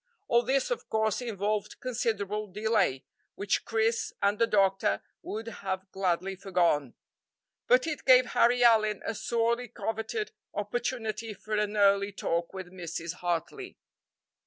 All 0.27 0.41
this, 0.41 0.71
of 0.71 0.89
course, 0.89 1.21
involved 1.21 1.79
considerable 1.79 2.51
delay, 2.51 3.05
which 3.35 3.65
Chris 3.65 4.13
and 4.19 4.39
the 4.39 4.47
doctor 4.47 5.03
would 5.21 5.45
have 5.61 5.91
gladly 5.91 6.35
foregone; 6.35 6.95
but 7.67 7.85
it 7.85 8.03
gave 8.05 8.25
Harry 8.33 8.63
Allyn 8.63 9.03
a 9.05 9.13
sorely 9.13 9.67
coveted 9.67 10.31
opportunity 10.55 11.35
for 11.35 11.53
an 11.55 11.77
early 11.77 12.11
talk 12.11 12.51
with 12.51 12.73
Mrs. 12.73 13.13
Hartley. 13.17 13.77